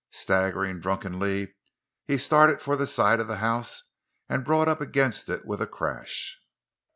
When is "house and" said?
3.35-4.43